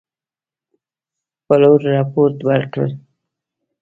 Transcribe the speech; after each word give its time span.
پلور 1.45 1.81
رپوټ 1.95 2.33
ورکړ. 2.47 2.87